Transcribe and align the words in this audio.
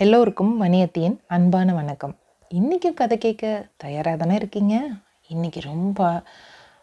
எல்லோருக்கும் 0.00 0.62
வணியத்தியின் 0.62 1.16
அன்பான 1.26 1.74
வணக்கம். 1.74 2.16
இன்றைக்கும் 2.48 2.94
கதை 2.94 3.18
கேட்க 3.18 3.68
தயாராக 3.76 4.16
தானே 4.16 4.34
இருக்கீங்க? 4.34 4.86
இன்றைக்கி 5.28 5.60
ரொம்ப 5.60 6.22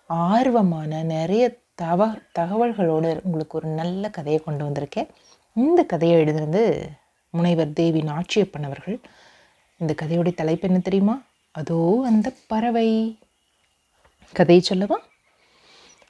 ஆர்வமான 0.09 1.03
நிறைய 1.03 1.57
தவ 1.75 2.07
தகவல்களோடு 2.39 3.19
உங்களுக்கு 3.23 3.57
ஒரு 3.57 3.67
நல்ல 3.67 4.09
கதையை 4.09 4.41
கொண்டு 4.41 4.65
வந்திருக்கேன். 4.65 5.07
இந்த 5.53 5.83
கதையை 5.83 6.23
எழுதுனது 6.23 6.81
முனைவர் 7.29 7.73
தேவி 7.73 8.01
நாச்சியப்பன் 8.01 8.63
அவர்கள். 8.63 8.99
இந்த 9.77 9.95
கதையோடைய 10.01 10.33
தலைப்பு 10.33 10.67
என்ன 10.67 10.79
தெரியுமா? 10.79 11.21
அதோ 11.51 12.01
அந்த 12.05 12.33
பறவை. 12.47 13.19
கதையை 14.33 14.63
சொல்லவா? 14.63 14.99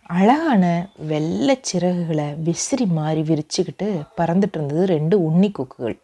அழகான 0.04 0.90
வெள்ளை 0.98 1.60
சிறகுகளை 1.74 2.42
விசிறி 2.42 2.86
மாறி 2.86 3.22
விரிச்சுக்கிட்டு 3.22 4.08
பறந்துட்டு 4.18 4.56
இருந்தது 4.56 4.86
ரெண்டு 4.86 5.24
உண்ணி 5.24 5.52
கொக்குகள். 5.52 6.04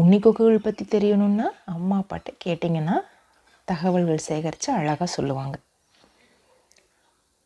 உன்னி 0.00 0.18
கொக்குகள் 0.20 0.64
பற்றி 0.66 0.84
தெரியணும்னா 0.84 1.46
அம்மா 1.64 1.96
அப்பாட்ட 1.98 2.30
கேட்டிங்கன்னா 2.44 2.96
தகவல்கள் 3.64 4.26
சேகரித்து 4.28 4.72
அழகாக 4.72 5.06
சொல்லுவாங்க. 5.06 5.56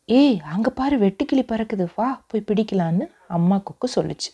ஏய் 0.05 0.39
அங்கே 0.53 0.69
பாரு 0.69 0.95
வெட்டுக்கிளி 0.99 1.43
பறக்குது. 1.47 1.87
வா 1.95 2.21
போய் 2.27 2.47
பிடிக்கலான்னு 2.47 3.05
அம்மா 3.27 3.57
கொக்கு 3.57 3.87
சொல்லுச்சு. 3.95 4.29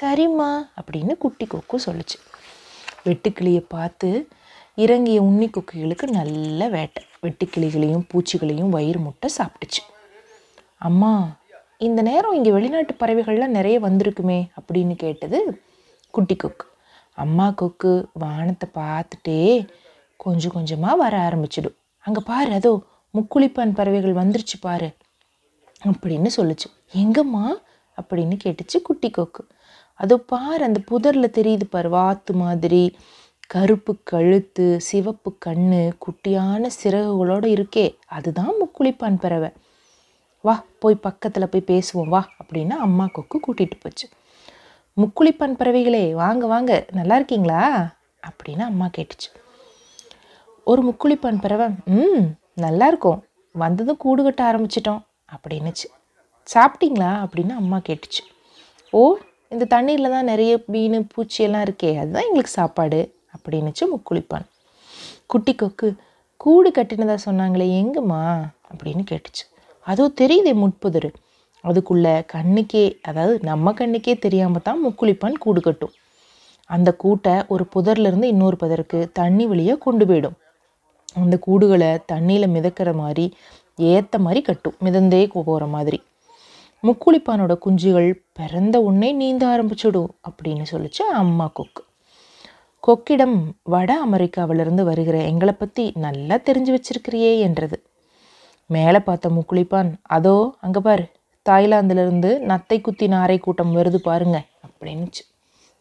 சரிம்மா 0.00 0.50
அப்படின்னு 0.78 1.18
குட்டி 1.18 1.46
கொக்கு 1.46 1.78
சொல்லுச்சு. 1.86 2.18
வெட்டுக்கிளியை 3.04 3.64
பார்த்து 3.68 4.28
இறங்கிய 4.74 5.22
உண்ணி 5.22 5.48
கொக்குகளுக்கு 5.48 6.06
நல்ல 6.18 6.68
வேட்டை. 6.68 7.02
வெட்டுக்கிளிகளையும் 7.22 8.06
பூச்சிகளையும் 8.12 8.68
வயிறு 8.68 8.98
முட்டை 8.98 9.30
சாப்பிட்டுச்சு. 9.38 9.82
அம்மா 10.76 11.12
இந்த 11.78 12.02
நேரம் 12.02 12.32
இங்கே 12.32 12.50
வெளிநாட்டு 12.50 12.94
பறவைகள்லாம் 13.00 13.58
நிறைய 13.58 13.80
வந்திருக்குமே 13.80 14.40
அப்படின்னு 14.58 14.94
கேட்டது 14.96 15.38
குட்டி 16.10 16.36
கொக்கு. 16.36 16.66
அம்மா 17.16 17.46
கொக்கு 17.50 17.92
வானத்தை 18.12 18.66
பார்த்துட்டே 18.74 19.40
கொஞ்சம் 20.16 20.54
கொஞ்சமாக 20.56 21.00
வர 21.02 21.14
ஆரம்பிச்சிடும். 21.28 21.76
அங்கே 22.06 22.20
பாரு 22.24 22.50
அதோ 22.52 22.72
முக்குளிப்பான் 23.14 23.76
பறவைகள் 23.78 24.14
வந்துருச்சு 24.14 24.56
பாரு 24.60 24.88
அப்படின்னு 25.82 26.30
சொல்லுச்சு. 26.36 26.68
எங்கம்மா? 26.94 27.46
அப்படின்னு 27.98 28.36
கேட்டுச்சு 28.44 28.78
குட்டி 28.82 29.08
கொக்கு. 29.10 29.42
அதோ 30.00 30.16
பாரு 30.32 30.62
அந்த 30.64 30.80
புதரில் 30.90 31.34
தெரியுது 31.38 31.66
பாரு 31.70 31.88
வாத்து 31.90 32.32
மாதிரி 32.34 32.82
கருப்பு 33.46 33.92
கழுத்து 34.10 34.66
சிவப்பு 34.88 35.30
கண்ணு 35.46 35.82
குட்டியான 36.04 36.70
சிறகுகளோடு 36.80 37.48
இருக்கே 37.56 37.86
அதுதான் 38.16 38.52
முக்குளிப்பான் 38.60 39.18
பறவை. 39.18 39.50
வா 40.44 40.54
போய் 40.78 41.04
பக்கத்தில் 41.06 41.50
போய் 41.52 41.68
பேசுவோம் 41.72 42.12
வா 42.14 42.22
அப்படின்னு 42.40 42.74
அம்மா 42.86 43.04
கொக்கு 43.06 43.36
கூட்டிகிட்டு 43.46 43.78
போச்சு. 43.80 44.06
முக்குளிப்பான் 44.96 45.56
பறவைகளே 45.58 46.12
வாங்க 46.12 46.46
வாங்க 46.46 46.86
நல்லா 46.92 47.14
இருக்கீங்களா? 47.14 47.92
அப்படின்னு 48.26 48.60
அம்மா 48.60 48.90
கேட்டுச்சு. 48.98 49.28
ஒரு 50.64 50.82
முக்குளிப்பான் 50.84 51.40
பறவை 51.40 51.66
ம் 51.84 52.24
நல்லா 52.54 52.86
இருக்கும். 52.86 53.24
வந்ததும் 53.54 53.96
கூடு 53.96 54.22
கட்ட 54.22 54.52
ஆரம்பிச்சிட்டோம் 54.52 55.02
அப்படின்னுச்சு. 55.34 55.86
சாப்பிட்டீங்களா? 56.54 57.10
அப்படின்னு 57.24 57.50
அம்மா 57.50 57.80
கேட்டுச்சு. 57.88 58.22
ஓ 58.90 59.16
இந்த 59.48 59.64
தண்ணீரில் 59.64 60.10
தான் 60.10 60.24
நிறைய 60.24 60.62
மீன் 60.66 61.08
பூச்சியெல்லாம் 61.16 61.66
இருக்கே 61.66 61.98
அதுதான் 61.98 62.22
எங்களுக்கு 62.22 62.50
சாப்பாடு 62.50 63.14
அப்படின்னுச்சு 63.36 63.84
முக்குளிப்பான். 63.94 64.46
குட்டி 65.26 65.54
கொக்கு 65.54 65.94
கூடு 66.36 66.70
கட்டினதா 66.70 67.18
சொன்னாங்களே 67.24 67.68
எங்கம்மா? 67.82 68.22
அப்படின்னு 68.70 69.04
கேட்டுச்சு. 69.10 69.44
அதோ 69.80 70.12
தெரியுதே 70.20 70.54
முட்புதர். 70.62 71.12
அதுக்குள்ளே 71.68 72.14
கண்ணுக்கே 72.34 72.84
அதாவது 73.02 73.36
நம்ம 73.42 73.72
கண்ணுக்கே 73.72 74.14
தெரியாமல் 74.18 74.66
தான் 74.68 74.82
முக்குளிப்பான் 74.86 75.42
கூடு 75.44 75.60
கட்டும் 75.60 75.94
அந்த 76.70 76.90
கூட்டை 77.02 77.34
ஒரு 77.46 77.64
புதர்லேருந்து 77.74 78.24
இன்னொரு 78.24 78.56
புதருக்கு 78.62 78.98
தண்ணி 79.12 79.44
வழியாக 79.46 79.78
கொண்டு 79.78 80.04
போயிடும். 80.06 80.36
அந்த 81.14 81.34
கூடுகளை 81.46 81.90
தண்ணியில் 82.12 82.54
மிதக்கிற 82.54 82.90
மாதிரி 82.94 83.26
ஏற்ற 83.92 84.18
மாதிரி 84.18 84.40
கட்டும். 84.42 84.76
மிதந்தே 84.84 85.22
போகிற 85.32 85.66
மாதிரி. 85.66 85.98
முக்குளிப்பானோட 86.84 87.52
குஞ்சுகள் 87.64 88.10
பிறந்த 88.32 88.76
உடனே 88.80 89.10
நீந்த 89.12 89.44
ஆரம்பிச்சிடும் 89.46 90.10
அப்படின்னு 90.28 90.64
சொல்லிச்சு 90.72 91.02
அம்மா 91.22 91.46
கொக்கு. 91.58 91.82
கொக்கிடம் 92.84 93.38
வட 93.62 93.90
அமெரிக்காவிலிருந்து 94.06 94.82
வருகிற 94.82 95.16
எங்களை 95.30 95.54
பற்றி 95.54 95.84
நல்லா 95.96 96.36
தெரிஞ்சு 96.48 96.72
வச்சிருக்கிறியே 96.74 97.32
என்றது. 97.38 97.76
மேலே 98.70 99.00
பார்த்த 99.00 99.28
முக்குளிப்பான் 99.28 99.90
அதோ 100.16 100.36
அங்கே 100.60 100.80
பாரு 100.80 101.04
தாய்லாந்துலேருந்து 101.48 102.30
நத்தை 102.50 102.76
குத்தி 102.80 103.06
நாரை 103.14 103.36
கூட்டம் 103.38 103.72
வருது 103.76 103.98
பாருங்க 104.08 104.38
அப்படின்னுச்சு. 104.66 105.22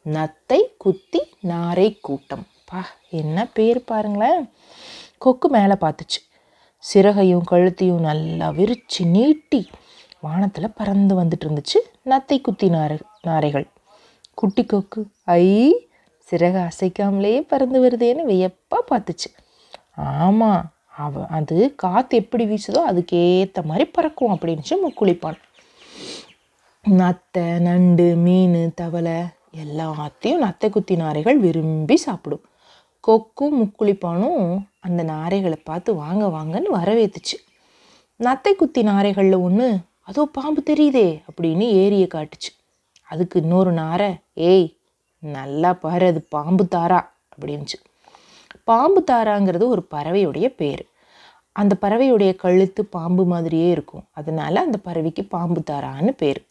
நத்தை 0.06 0.59
குத்தி 0.84 1.22
நாரை 1.52 1.88
கூட்டம். 2.08 2.44
பா 2.70 2.81
என்ன 3.20 3.46
பேர் 3.56 3.80
பாருங்களேன். 3.92 4.44
கொக்கு 5.24 5.50
மேலே 5.56 5.76
பார்த்துச்சு 5.84 6.20
சிறகையும் 6.84 7.48
கழுத்தையும் 7.52 8.06
நல்லா 8.09 8.48
விரிச்சு 8.59 9.02
நீட்டி 9.16 9.62
வானத்தில் 10.26 10.76
பறந்து 10.80 11.14
வந்துட்டு 11.22 11.46
இருந்துச்சு 11.46 11.80
நத்தை 12.12 12.38
குத்தி 12.42 12.68
நாரை 12.76 12.97
நாரைகள். 13.28 13.68
குட்டி 14.40 14.64
கொக்கு 14.66 15.02
ஐ 15.40 15.47
சிறகு 16.30 16.59
அசைக்காமலே 16.70 17.34
பறந்து 17.52 17.80
வருதேன்னு 17.84 18.24
வியப்பாக 18.32 18.84
பார்த்துச்சு 18.92 19.30
ஆமாம் 20.24 20.64
அவ 21.06 21.24
அது 21.38 21.58
காற்று 21.84 22.20
எப்படி 22.22 22.44
வீசுதோ 22.52 22.82
அதுக்கேற்ற 22.92 23.62
மாதிரி 23.70 23.86
பறக்கும் 23.96 24.34
அப்படின்ச்சு 24.36 24.74
முக்குளிப்பான். 24.84 25.40
நத்தை 26.85 27.59
நண்டு 27.59 28.16
மீன் 28.16 28.73
தவளை 28.75 29.16
எல்லாத்தையும் 29.62 30.44
நத்தை 30.44 30.69
குத்தி 30.69 30.96
நாரைகள் 30.96 31.38
விரும்பி 31.38 31.96
சாப்பிடும். 31.96 32.44
கொக்கும் 33.00 33.56
முக்குளிப்பானும் 33.62 34.44
அந்த 34.79 35.03
நாரைகளை 35.03 35.57
பார்த்து 35.63 35.96
வாங்க 35.96 36.25
வாங்கன்னு 36.28 36.69
வரவேத்துச்சு. 36.78 37.38
நத்தை 38.19 38.56
குத்தி 38.56 38.84
நாரைகளில் 38.84 39.38
ஒன்று 39.38 39.79
அதோ 40.01 40.25
பாம்பு 40.25 40.63
தெரியுதே 40.69 41.22
அப்படின்னு 41.28 41.62
ஏரியை 41.62 42.07
காட்டுச்சு. 42.13 42.51
அதுக்கு 43.03 43.41
இன்னொரு 43.41 43.72
நாரை 43.72 44.16
ஏய் 44.34 44.78
நல்லா 45.19 45.73
பாரு 45.73 46.06
அது 46.06 46.22
பாம்பு 46.22 46.67
தாரா 46.67 47.12
அப்படின்ச்சு 47.34 47.78
பாம்பு 48.63 49.03
தாராங்கிறது 49.12 49.67
ஒரு 49.67 49.88
பறவையுடைய 49.91 50.47
பேர். 50.47 50.84
அந்த 51.52 51.78
பறவையுடைய 51.81 52.35
கழுத்து 52.35 52.85
பாம்பு 52.85 53.25
மாதிரியே 53.25 53.69
இருக்கும். 53.69 54.07
அதனால 54.12 54.62
அந்த 54.62 54.78
பறவைக்கு 54.84 55.23
பாம்பு 55.29 55.63
தாரான்னு 55.72 56.12
பேர். 56.17 56.41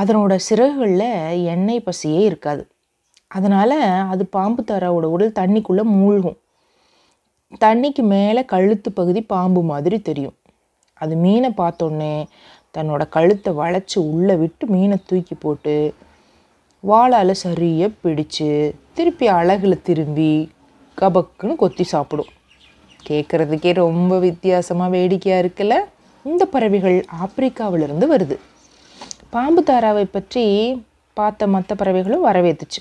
அதனோட 0.00 0.32
சிறகுகளில் 0.48 1.42
எண்ணெய் 1.52 1.86
பசியே 1.86 2.20
இருக்காது. 2.30 2.62
அதனால் 3.26 3.78
அது 4.12 4.26
பாம்பு 4.26 4.62
தாராவோட 4.66 5.06
உடல் 5.14 5.38
தண்ணிக்குள்ளே 5.38 5.82
மூழ்கும். 5.82 6.38
தண்ணிக்கு 7.64 8.02
மேலே 8.14 8.44
கழுத்து 8.44 8.92
பகுதி 8.92 9.20
பாம்பு 9.22 9.62
மாதிரி 9.62 9.98
தெரியும். 10.00 10.36
அது 10.94 11.14
மீனை 11.16 11.50
பார்த்தோன்னே 11.56 12.12
தன்னோட 12.76 13.02
கழுத்தை 13.08 13.52
வளைச்சி 13.52 13.98
உள்ளே 14.12 14.34
விட்டு 14.34 14.66
மீனை 14.66 14.96
தூக்கி 15.06 15.34
போட்டு 15.34 15.94
வாளால் 16.84 17.40
சரியாக 17.44 17.92
பிடிச்சு 18.02 18.50
திருப்பி 18.92 19.26
அழகில் 19.38 19.82
திரும்பி 19.82 20.32
கபக்குன்னு 20.98 21.56
கொத்தி 21.56 21.84
சாப்பிடும். 21.84 22.32
கேட்குறதுக்கே 23.08 23.72
ரொம்ப 23.74 24.18
வித்தியாசமாக 24.18 24.90
வேடிக்கையாக 24.96 25.42
இருக்குல்ல? 25.44 25.76
இந்த 26.24 26.44
பறவைகள் 26.44 27.04
ஆப்பிரிக்காவிலிருந்து 27.22 28.06
வருது. 28.14 28.36
பாம்பு 29.30 29.62
தாராவை 29.66 30.04
பற்றி 30.04 30.44
பார்த்த 31.14 31.46
மற்ற 31.46 31.74
பறவைகளும் 31.74 32.26
வரவேற்றுச்சு. 32.26 32.80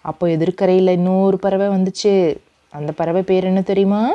அப்போ 0.00 0.28
எதிர்க்கரையில் 0.28 0.88
இன்னொரு 0.88 1.38
பறவை 1.38 1.68
வந்துச்சு. 1.68 2.36
அந்த 2.70 2.92
பறவை 2.92 3.22
பேர் 3.22 3.44
என்ன 3.44 3.62
தெரியுமா? 3.62 4.12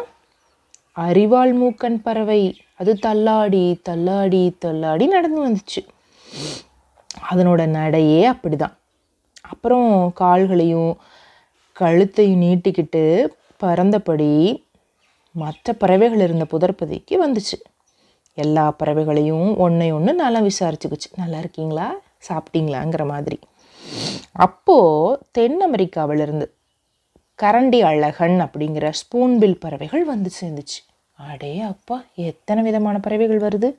அரிவாள் 0.96 1.52
மூக்கன் 1.62 1.96
பறவை. 1.96 2.62
அது 2.76 2.96
தள்ளாடி 2.96 3.80
தள்ளாடி 3.84 4.56
தள்ளாடி 4.60 5.08
நடந்து 5.08 5.50
வந்துச்சு. 5.50 5.88
அதனோட 7.32 7.68
நடையே 7.68 8.32
அப்படிதான். 8.32 8.74
அப்புறம் 9.42 10.14
கால்களையும் 10.14 10.96
கழுத்தையும் 11.74 12.42
நீட்டிக்கிட்டு 12.42 13.28
பறந்தபடி 13.60 14.63
மற்ற 15.31 15.74
பறவைகள் 15.74 16.19
இருந்த 16.19 16.46
புதற்பதிக்கு 16.52 17.12
வந்துச்சு. 17.12 17.73
எல்லா 18.33 18.75
பறவைகளையும் 18.80 19.57
ஒன்றை 19.57 19.91
ஒன்று 19.91 20.13
நல்லா 20.13 20.39
விசாரிச்சுக்குச்சு 20.39 21.09
நல்லா 21.15 21.38
இருக்கீங்களா? 21.38 21.88
சாப்பிட்டீங்களாங்கிற 22.30 23.06
மாதிரி. 23.06 23.39
அப்போது 24.31 25.19
தென் 25.31 25.59
அமெரிக்காவிலிருந்து 25.62 26.45
கரண்டி 27.39 27.80
அழகன் 27.81 28.39
அப்படிங்கிற 28.39 28.89
ஸ்பூன்பில் 28.89 29.59
பறவைகள் 29.59 30.03
வந்து 30.03 30.30
சேர்ந்துச்சு. 30.41 30.80
அடே 31.15 31.59
அப்பா 31.62 32.03
எத்தனை 32.15 32.63
விதமான 32.63 33.00
பறவைகள் 33.00 33.39
வருது? 33.39 33.69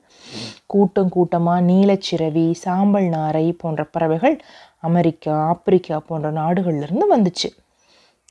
கூட்டம் 0.65 1.09
கூட்டமாக 1.09 1.61
நீலச்சிறவி 1.61 2.51
சாம்பல் 2.51 3.07
நாரை 3.07 3.53
போன்ற 3.53 3.83
பறவைகள் 3.83 4.37
அமெரிக்கா 4.79 5.33
ஆப்பிரிக்கா 5.47 5.97
போன்ற 5.99 6.31
நாடுகள்லேருந்து 6.31 7.07
வந்துச்சு. 7.15 7.49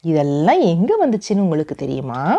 இதெல்லாம் 0.00 0.60
எங்கே 0.60 0.94
வந்துச்சுன்னு 1.04 1.44
உங்களுக்கு 1.46 1.74
தெரியுமா? 1.74 2.38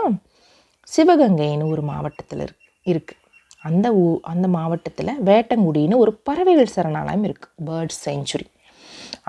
சிவகங்கைன்னு 0.87 1.69
ஒரு 1.69 1.81
மாவட்டத்தில் 1.81 2.39
இருக்கு. 2.39 2.65
இருக்குது 2.85 3.23
அந்த 3.69 3.87
ஊ 4.01 4.03
அந்த 4.31 4.47
மாவட்டத்தில் 4.57 5.19
வேட்டங்குடின்னு 5.29 6.01
ஒரு 6.03 6.11
பறவைகள் 6.27 6.73
சரணாலயம் 6.75 7.25
இருக்குது 7.29 7.55
பேர்ட்ஸ் 7.69 8.03
செஞ்சுரி 8.07 8.47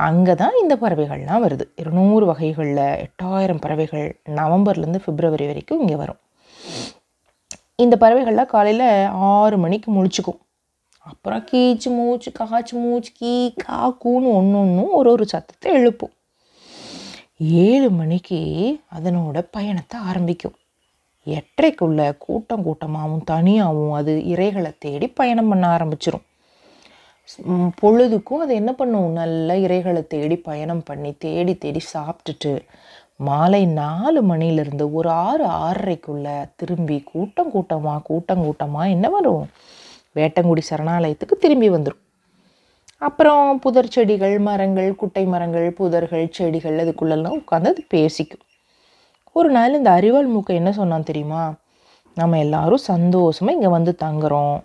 அங்கே 0.06 0.34
தான் 0.40 0.56
இந்த 0.62 0.74
பறவைகள்லாம் 0.80 1.44
வருது. 1.44 1.64
இருநூறு 1.82 2.24
வகைகளில் 2.30 2.82
எட்டாயிரம் 3.04 3.60
பறவைகள் 3.64 4.06
நவம்பர்லேருந்து 4.38 5.00
பிப்ரவரி 5.06 5.46
வரைக்கும் 5.50 5.80
இங்கே 5.84 5.96
வரும். 6.02 6.20
இந்த 7.84 7.94
பறவைகள்லாம் 8.02 8.52
காலையில் 8.54 8.88
ஆறு 9.30 9.56
மணிக்கு 9.64 9.88
முழிச்சுக்கும். 9.96 10.40
அப்புறம் 11.06 11.42
கீச்சு 11.50 11.88
மூச்சு 11.96 12.30
காய்ச்சி 12.38 12.74
மூச்சு 12.84 13.10
கீ 13.18 13.32
கா 13.64 13.80
கூன்னு 14.04 14.28
ஒன்று 14.38 14.56
ஒன்றும் 14.62 14.94
ஒரு 14.98 15.10
ஒரு 15.14 15.24
சத்தத்தை 15.32 15.70
எழுப்பும். 15.80 16.14
ஏழு 17.66 17.88
மணிக்கு 18.00 18.40
அதனோட 18.96 19.38
பயணத்தை 19.56 19.96
ஆரம்பிக்கும். 20.10 20.56
எட்டரைக்குள்ள 21.26 22.00
கூட்டம் 22.24 22.64
கூட்டமாகவும் 22.66 23.24
தனியாகவும் 23.32 23.94
அது 23.98 24.12
இறைகளை 24.32 24.72
தேடி 24.84 25.06
பயணம் 25.20 25.50
பண்ண 25.52 25.64
ஆரம்பிச்சிடும் 25.76 26.24
பொழுதுக்கும் 27.80 28.42
அது 28.44 28.52
என்ன 28.60 28.72
பண்ணும்? 28.72 29.08
நல்லா 29.20 29.54
இறைகளை 29.66 30.02
தேடி 30.06 30.36
பயணம் 30.48 30.82
பண்ணி 30.88 31.10
தேடி 31.24 31.54
தேடி 31.64 31.80
சாப்பிட்டுட்டு 31.94 32.52
மாலை 33.28 33.60
நாலு 33.80 34.20
மணிலேருந்து 34.30 34.86
ஒரு 34.98 35.08
ஆறு 35.26 35.44
ஆறரைக்குள்ள 35.64 36.28
திரும்பி 36.60 36.98
கூட்டம் 37.12 37.52
கூட்டமாக 37.54 38.04
கூட்டம் 38.08 38.44
கூட்டமாக 38.46 38.94
என்ன 38.96 39.08
வரும்? 39.16 39.44
வேட்டங்குடி 40.18 40.62
சரணாலயத்துக்கு 40.70 41.36
திரும்பி 41.44 41.70
வந்துடும் 41.76 42.02
அப்புறம் 43.06 43.46
புதர் 43.64 43.92
செடிகள் 43.94 44.36
மரங்கள் 44.48 44.90
குட்டை 45.00 45.24
மரங்கள் 45.32 45.68
புதர்கள் 45.80 46.26
செடிகள் 46.38 46.78
அதுக்குள்ளெல்லாம் 46.82 47.38
உட்காந்து 47.40 47.72
அது 47.72 47.82
பேசிக்கும். 47.94 48.45
ஒரு 49.38 49.48
நாள் 49.54 49.76
இந்த 49.78 49.90
அறிவாள் 49.98 50.28
மூக்கை 50.34 50.54
என்ன 50.58 50.70
சொன்னான் 50.78 51.08
தெரியுமா? 51.08 51.40
நம்ம 52.16 52.38
எல்லாரும் 52.44 52.82
சந்தோஷமாக 52.92 53.56
இங்கே 53.56 53.70
வந்து 53.74 53.92
தங்குறோம். 54.04 54.56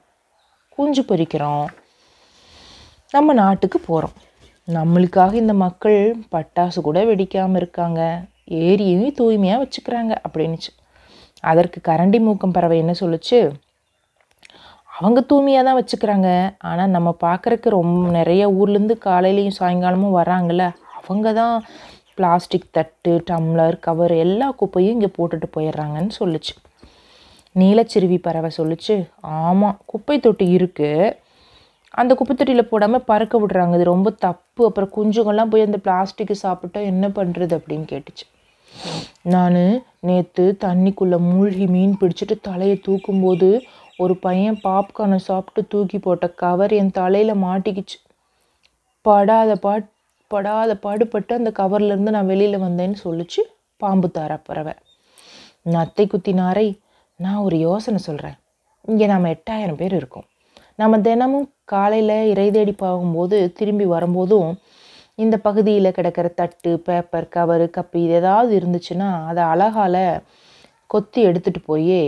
குஞ்சு 0.76 1.02
பொறிக்கிறோம் 1.10 1.66
நம்ம 3.14 3.34
நாட்டுக்கு 3.40 3.80
போகிறோம் 3.88 4.16
நம்மளுக்காக 4.68 5.34
இந்த 5.44 5.54
மக்கள் 5.66 5.98
பட்டாசு 6.34 6.80
கூட 6.88 7.00
வெடிக்காமல் 7.10 7.60
இருக்காங்க. 7.62 8.02
ஏரியையும் 8.68 9.18
தூய்மையாக 9.20 9.62
வச்சுக்கிறாங்க 9.64 10.14
அப்படின்னுச்சு. 10.26 10.72
அதற்கு 11.52 11.80
கரண்டி 11.90 12.20
மூக்கம் 12.28 12.56
பறவை 12.58 12.78
என்ன 12.84 12.94
சொல்லுச்சு? 13.02 13.40
அவங்க 15.00 15.20
தூய்மையாக 15.32 15.66
தான் 15.68 15.80
வச்சுக்கிறாங்க. 15.80 16.30
ஆனால் 16.70 16.94
நம்ம 16.96 17.10
பார்க்குறக்கு 17.26 17.70
ரொம்ப 17.80 18.12
நிறைய 18.20 18.44
ஊர்லேருந்து 18.60 18.98
காலையிலையும் 19.08 19.60
சாயங்காலமும் 19.60 20.18
வராங்கள்ல 20.20 20.66
அவங்க 21.04 21.30
தான் 21.42 21.56
பிளாஸ்டிக் 22.18 22.72
தட்டு 22.78 23.14
டம்ளர் 23.30 23.78
கவர் 23.86 24.14
எல்லா 24.26 24.48
குப்பையும் 24.60 24.96
இங்கே 24.98 25.10
போட்டுட்டு 25.18 25.48
போயிடுறாங்கன்னு 25.56 26.14
சொல்லுச்சு. 26.20 26.54
நீலச்சிறுவி 27.60 28.18
பறவை 28.28 28.50
சொல்லுச்சு 28.58 28.96
ஆமாம் 29.40 29.80
குப்பை 29.92 30.18
தொட்டி 30.26 30.46
இருக்குது 30.58 31.16
அந்த 32.02 32.12
குப்பை 32.20 32.34
தொட்டியில் 32.36 32.70
போடாமல் 32.72 33.08
பறக்க 33.10 33.36
விடுறாங்க. 33.40 33.76
இது 33.78 33.86
ரொம்ப 33.94 34.10
தப்பு. 34.26 34.62
அப்புறம் 34.68 34.92
குஞ்சுங்கள்லாம் 34.98 35.52
போய் 35.54 35.68
அந்த 35.68 35.80
பிளாஸ்டிக்கு 35.86 36.36
சாப்பிட்டா 36.46 36.80
என்ன 36.92 37.06
பண்ணுறது 37.18 37.54
அப்படின்னு 37.58 37.88
கேட்டுச்சு. 37.94 38.26
நான் 39.34 39.60
நேற்று 40.08 40.46
தண்ணிக்குள்ளே 40.66 41.18
மூழ்கி 41.30 41.66
மீன் 41.74 41.98
பிடிச்சிட்டு 42.02 42.36
தலையை 42.50 42.78
தூக்கும்போது 42.88 43.50
ஒரு 44.04 44.14
பையன் 44.26 44.60
பாப்கார்னை 44.64 45.20
சாப்பிட்டு 45.30 45.62
தூக்கி 45.74 45.98
போட்ட 46.06 46.28
கவர் 46.44 46.74
என் 46.78 46.96
தலையில் 47.00 47.42
மாட்டிக்கிச்சு. 47.44 47.98
படாத 49.06 49.52
பாட் 49.66 49.88
படாத 50.34 50.72
பாடுபட்டு 50.86 51.34
அந்த 51.40 51.52
கவர்லேருந்து 51.60 52.16
நான் 52.16 52.32
வெளியில் 52.32 52.64
வந்தேன்னு 52.66 52.98
சொல்லிச்சு 53.06 53.42
பாம்பு 53.82 54.08
தாரா 54.18 54.38
பறவை 54.48 54.74
நத்தை 55.74 56.06
குத்தி 56.08 56.34
நாரை 56.42 56.68
நான் 57.20 57.44
ஒரு 57.46 57.58
யோசனை 57.68 58.00
சொல்கிறேன் 58.08 58.38
இங்கே 58.88 59.06
நாம் 59.12 59.32
எட்டாயிரம் 59.34 59.80
பேர் 59.82 59.96
இருக்கோம். 60.00 60.28
நம்ம 60.82 61.00
தினமும் 61.08 61.48
காலையில் 61.72 62.16
இறை 62.32 62.46
தேடி 62.52 62.74
போகும்போது 62.84 63.38
திரும்பி 63.58 63.86
வரும்போதும் 63.96 64.52
இந்த 65.24 65.36
பகுதியில் 65.48 65.96
கிடக்கிற 65.98 66.28
தட்டு 66.40 66.72
பேப்பர் 66.88 67.28
கவரு 67.36 67.68
கப்பு 67.76 67.98
இது 68.06 68.16
ஏதாவது 68.20 68.52
இருந்துச்சுன்னா 68.60 69.10
அதை 69.30 69.44
அழகால 69.54 69.96
கொத்தி 70.94 71.20
எடுத்துகிட்டு 71.30 71.62
போய் 71.66 72.00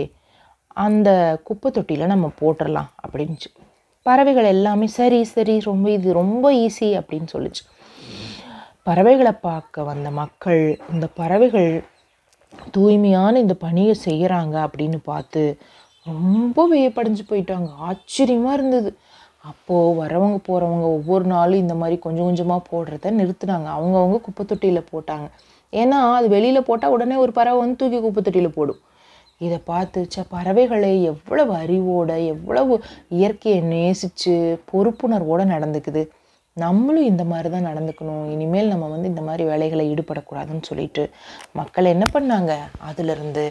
அந்த 0.86 1.08
குப்பை 1.48 1.68
தொட்டியில் 1.70 2.12
நம்ம 2.12 2.26
போட்டுடலாம் 2.40 2.90
அப்படின்ச்சு 3.04 3.48
பறவைகள் 4.06 4.48
எல்லாமே 4.54 4.86
சரி 4.98 5.20
சரி 5.34 5.54
ரொம்ப 5.68 5.86
இது 5.90 6.08
ரொம்ப 6.22 6.46
ஈஸி 6.64 6.88
அப்படின்னு 7.00 7.28
சொல்லிச்சு. 7.34 7.62
பறவைகளை 8.86 9.32
பார்க்க 9.46 9.82
வந்த 9.82 10.08
மக்கள் 10.20 10.62
இந்த 10.92 11.06
பறவைகள் 11.20 11.70
தூய்மையான 12.70 13.38
இந்த 13.38 13.54
பணியை 13.62 13.94
செய்கிறாங்க 14.06 14.56
அப்படின்னு 14.66 14.98
பார்த்து 15.04 15.42
ரொம்ப 16.06 16.66
வியப்படைஞ்சு 16.72 17.22
போயிட்டாங்க. 17.30 17.68
ஆச்சரியமாக 17.88 18.56
இருந்தது. 18.58 18.90
அப்போது 19.50 19.96
வரவங்க 20.00 20.36
போகிறவங்க 20.48 20.86
ஒவ்வொரு 20.98 21.24
நாளும் 21.24 21.62
இந்த 21.64 21.74
மாதிரி 21.74 21.96
கொஞ்சம் 21.98 22.26
கொஞ்சமாக 22.28 22.62
போடுறத 22.70 23.12
நிறுத்துனாங்க. 23.20 23.68
அவங்கவுங்க 23.76 24.18
குப்பை 24.26 24.44
தொட்டியில் 24.50 24.88
போட்டாங்க. 24.92 25.26
ஏன்னா 25.72 25.98
அது 26.18 26.28
வெளியில் 26.28 26.66
போட்டால் 26.68 26.94
உடனே 26.96 27.16
ஒரு 27.24 27.32
பறவை 27.38 27.58
வந்து 27.60 27.80
தூக்கி 27.82 28.00
குப்பை 28.00 28.22
தொட்டியில் 28.22 28.56
போடும். 28.58 28.80
இதை 29.40 29.58
பார்த்து 29.64 30.00
ச 30.14 30.24
பறவைகளை 30.34 30.92
எவ்வளவு 31.12 31.52
அறிவோட 31.62 32.10
எவ்வளவு 32.34 32.74
இயற்கையை 33.18 33.60
நேசித்து 33.74 34.34
பொறுப்புணர்வோடு 34.72 35.46
நடந்துக்குது. 35.54 36.04
நம்மளும் 36.56 37.08
இந்த 37.10 37.22
மாதிரி 37.30 37.48
தான் 37.54 37.66
நடந்துக்கணும். 37.68 38.24
இனிமேல் 38.34 38.72
நம்ம 38.72 38.88
வந்து 38.92 39.08
இந்த 39.12 39.22
மாதிரி 39.28 39.44
வேலைகளை 39.50 39.84
ஈடுபடக்கூடாதுன்னு 39.92 40.68
சொல்லிட்டு 40.68 41.04
மக்கள் 41.60 41.92
என்ன 41.92 42.04
பண்ணாங்க? 42.12 42.52
அதிலிருந்து 42.88 43.44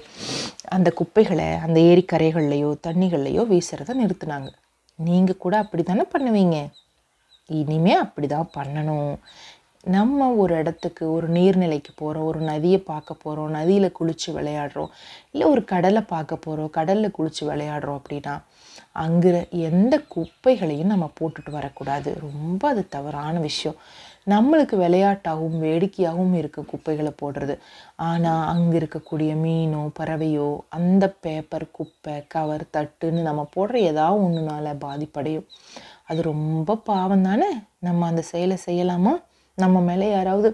அந்த 0.76 0.90
குப்பைகளை 1.00 1.48
அந்த 1.66 1.80
ஏரிக்கரைகள்லையோ 1.92 2.70
தண்ணிகள்லையோ 2.88 3.44
வீசுறதை 3.52 3.96
நிறுத்தினாங்க. 4.04 4.50
நீங்கள் 5.00 5.42
கூட 5.46 5.58
அப்படி 5.64 5.84
தானே 5.84 6.06
பண்ணுவீங்க? 6.14 6.58
இனிமே 7.50 7.94
அப்படி 8.06 8.28
தான் 8.36 8.54
பண்ணணும். 8.58 9.14
நம்ம 9.96 10.28
ஒரு 10.42 10.54
இடத்துக்கு 10.62 11.04
ஒரு 11.14 11.28
நீர்நிலைக்கு 11.38 11.92
போகிறோம் 12.02 12.28
ஒரு 12.32 12.42
நதியை 12.52 12.78
பார்க்க 12.92 13.24
போகிறோம் 13.24 13.50
நதியில் 13.58 13.96
குளித்து 13.98 14.30
விளையாடுறோம் 14.36 14.92
இல்லை 15.34 15.46
ஒரு 15.54 15.62
கடலை 15.72 16.02
பார்க்க 16.14 16.46
போகிறோம் 16.46 16.70
கடலில் 16.78 17.16
குளித்து 17.18 17.44
விளையாடுறோம் 17.50 17.98
அப்படின்னா 18.00 18.36
அங்கிற 18.96 19.36
எந்த 19.52 19.96
குப்பைகளையும் 20.10 20.92
நம்ம 20.94 21.12
போட்டுட்டு 21.20 21.52
வரக்கூடாது. 21.52 22.10
ரொம்ப 22.20 22.62
அது 22.68 22.90
தவறான 22.90 23.40
விஷயம். 23.40 23.78
நம்மளுக்கு 24.28 24.76
விளையாட்டாகவும் 24.78 25.58
வேடிக்கையாகவும் 25.60 26.34
இருக்கும் 26.34 26.66
குப்பைகளை 26.66 27.12
போடுறது. 27.22 27.56
ஆனால் 27.98 28.48
அங்கே 28.48 28.78
இருக்கக்கூடிய 28.80 29.36
மீனோ 29.36 29.82
பறவையோ 30.00 30.50
அந்த 30.70 31.08
பேப்பர் 31.22 31.66
குப்பை 31.72 32.16
கவர் 32.28 32.66
தட்டுன்னு 32.78 33.22
நம்ம 33.22 33.48
போடுற 33.56 33.76
ஏதாவது 33.92 34.24
ஒன்றுனால 34.26 34.76
பாதிப்படையும். 34.78 35.48
அது 36.06 36.22
ரொம்ப 36.22 36.76
பாவம் 36.76 37.22
தானே? 37.22 37.50
நம்ம 37.80 38.06
அந்த 38.06 38.22
செயலை 38.22 38.58
செய்யலாமா? 38.66 39.16
நம்ம 39.58 39.82
மேலே 39.82 40.10
யாராவது 40.12 40.50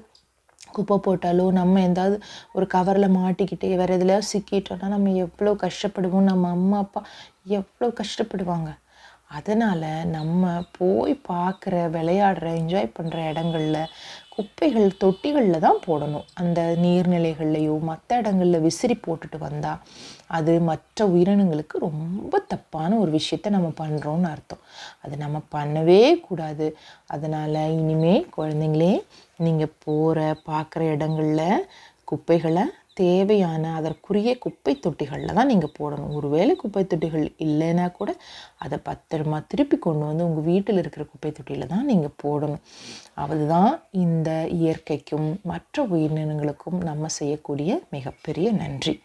குப்பை 0.74 0.96
போட்டாலோ 1.06 1.52
நம்ம 1.52 1.82
எந்தாவது 1.82 2.16
ஒரு 2.54 2.66
கவரில் 2.74 3.16
மாட்டிக்கிட்டே 3.18 3.76
வேறு 3.76 3.96
எதுலையாவது 3.98 4.32
சிக்கிட்டோன்னா 4.34 4.88
நம்ம 4.88 5.14
எவ்வளோ 5.16 5.52
கஷ்டப்படுவோம்? 5.64 6.28
நம்ம 6.32 6.50
அம்மா 6.50 6.78
அப்பா 6.78 7.02
எவ்வளோ 7.58 7.88
கஷ்டப்படுவாங்க. 8.00 8.70
அதனால் 9.38 9.90
நம்ம 10.16 10.44
போய் 10.78 11.14
பார்க்குற 11.30 11.74
விளையாடுற 11.96 12.48
என்ஜாய் 12.60 12.96
பண்ணுற 12.98 13.18
இடங்கள்ல 13.32 13.80
குப்பைகள் 14.36 14.88
தொட்டிகளில் 15.02 15.64
தான் 15.66 15.80
போடணும். 15.86 16.26
அந்த 16.42 16.60
நீர்நிலைகள்லையோ 16.84 17.76
மற்ற 17.90 18.18
இடங்களில் 18.22 18.64
விசிறி 18.66 18.96
போட்டுட்டு 19.06 19.38
வந்தால் 19.46 19.82
அது 20.38 20.54
மற்ற 20.70 21.08
உயிரினங்களுக்கு 21.14 21.78
ரொம்ப 21.88 22.42
தப்பான 22.54 22.98
ஒரு 23.04 23.12
விஷயத்த 23.18 23.54
நம்ம 23.58 23.70
பண்ணுறோன்னு 23.82 24.30
அர்த்தம். 24.34 24.64
அது 25.04 25.16
நம்ம 25.24 25.38
பண்ணவே 25.56 26.02
கூடாது. 26.28 26.68
அதனால் 27.16 27.62
இனிமேல் 27.80 28.28
குழந்தைங்களே 28.38 28.94
நீங்கள் 29.46 29.76
போகிற 29.86 30.20
பார்க்குற 30.50 30.84
இடங்களில் 30.96 31.66
குப்பைகளை 32.12 32.66
தேவையான 33.02 33.72
அதற்குரிய 33.80 34.30
குப்பை 34.46 34.74
தொட்டிகளில் 34.86 35.36
தான் 35.38 35.50
நீங்கள் 35.52 35.74
போடணும். 35.78 36.14
ஒருவேளை 36.18 36.54
குப்பை 36.62 36.84
தொட்டிகள் 36.92 37.26
இல்லைன்னா 37.46 37.86
கூட 38.00 38.10
அதை 38.66 38.78
பத்திரமா 38.90 39.38
திருப்பி 39.52 39.78
கொண்டு 39.86 40.04
வந்து 40.10 40.28
உங்கள் 40.30 40.48
வீட்டில் 40.50 40.82
இருக்கிற 40.84 41.06
குப்பை 41.12 41.32
தொட்டியில் 41.38 41.72
தான் 41.74 41.90
நீங்கள் 41.92 42.18
போடணும். 42.24 42.64
அதுதான் 43.24 43.72
இந்த 44.06 44.32
இயற்கைக்கும் 44.60 45.30
மற்ற 45.52 45.86
உயிரினங்களுக்கும் 45.94 46.80
நம்ம 46.90 47.12
செய்யக்கூடிய 47.20 47.80
மிகப்பெரிய 47.96 48.50
நன்றி. 48.62 48.96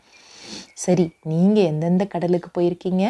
சரி 0.84 1.04
நீங்கள் 1.32 1.68
எந்தெந்த 1.70 2.04
கடலுக்கு 2.14 2.50
போயிருக்கீங்க? 2.56 3.04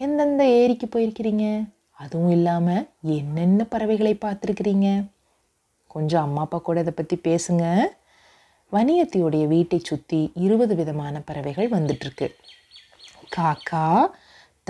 எந்தெந்த 0.00 0.44
ஏரிக்கு 0.60 0.86
போயிருக்கிறீங்க? 0.94 1.44
அதுவும் 2.02 2.32
இல்லாமல் 2.36 2.86
என்னென்ன 3.18 3.60
பறவைகளை 3.74 4.14
பார்த்துருக்கிறீங்க? 4.24 4.88
கொஞ்சம் 5.94 6.24
அம்மா 6.26 6.42
அப்பா 6.44 6.58
கூட 6.58 6.78
இதை 6.84 6.92
பற்றி 6.96 7.16
பேசுங்க. 7.28 7.64
வணியத்தியுடைய 8.72 9.46
வீட்டை 9.46 9.78
சுற்றி 9.78 10.30
இருபது 10.34 10.74
விதமான 10.74 11.20
பறவைகள் 11.20 11.70
வந்துட்டுருக்கு. 11.70 12.26
காக்கா 13.36 13.86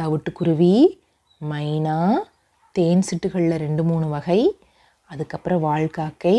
தவிட்டுக்குருவி 0.01 0.75
மைனா 1.41 1.99
தேன் 2.73 3.05
சிட்டுகளில் 3.11 3.57
ரெண்டு 3.57 3.83
மூணு 3.85 4.09
வகை 4.09 4.41
அதுக்கப்புறம் 5.11 5.61
வாழ்காக்கை 5.61 6.37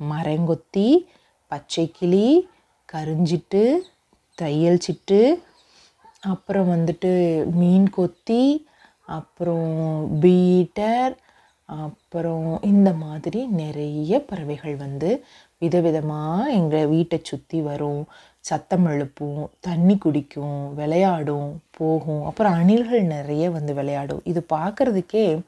மரங்கொத்தி 0.00 0.88
பச்சை 1.48 1.90
கிளி 1.90 2.48
கருஞ்சிட்டு 2.92 3.62
தையல் 4.34 4.84
சிட்டு 4.86 5.20
அப்புறம் 6.20 6.68
வந்துட்டு 6.70 7.12
மீன் 7.52 7.90
கொத்தி 7.90 8.66
அப்புறம் 9.06 9.70
பீட்டர் 10.20 11.16
அப்புறம் 11.64 12.62
இந்த 12.62 12.92
மாதிரி 12.92 13.46
நிறைய 13.46 14.20
பறவைகள் 14.20 14.76
வந்து 14.76 15.10
விதவிதமாக 15.62 16.52
எங்கள் 16.52 16.86
வீட்டை 16.86 17.20
சுற்றி 17.22 17.60
வரும் 17.60 18.06
சத்தம் 18.40 18.86
எழுப்பும் 18.86 19.50
தண்ணி 19.60 19.98
குடிக்கும் 19.98 20.74
விளையாடும் 20.74 21.62
போகும். 21.70 22.24
அப்புறம் 22.24 22.52
அணில்கள் 22.52 23.02
நிறைய 23.02 23.50
வந்து 23.50 23.74
விளையாடும். 23.74 24.20
இது 24.24 24.46
பார்க்குறதுக்கே 24.54 25.40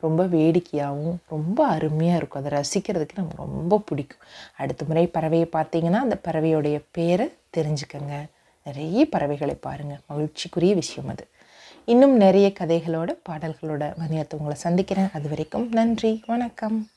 ரொம்ப 0.00 0.26
வேடிக்கையாகவும் 0.26 1.16
ரொம்ப 1.28 1.66
அருமையாக 1.66 2.16
இருக்கும். 2.16 2.44
அதை 2.44 2.60
ரசிக்கிறதுக்கு 2.60 3.14
நமக்கு 3.14 3.36
ரொம்ப 3.36 3.78
பிடிக்கும். 3.78 4.24
அடுத்த 4.56 4.84
முறை 4.88 5.10
பறவையை 5.12 5.48
பார்த்தீங்கன்னா 5.52 6.00
அந்த 6.06 6.20
பறவையோடைய 6.28 6.82
பேரை 6.90 7.28
தெரிஞ்சுக்கங்க. 7.56 8.26
நிறைய 8.64 9.06
பறவைகளை 9.06 9.54
பாருங்கள் 9.54 10.00
மகிழ்ச்சிக்குரிய 10.12 10.74
விஷயம் 10.74 11.10
அது. 11.10 11.26
இன்னும் 11.84 12.16
நிறைய 12.16 12.52
கதைகளோட 12.60 13.10
பாடல்களோட 13.30 13.96
மதியத்தை 13.96 14.34
உங்களை 14.38 14.54
சந்திக்கிறேன். 14.54 15.10
அது 15.12 15.28
வரைக்கும் 15.28 15.68
நன்றி. 15.72 16.22
வணக்கம். 16.26 16.88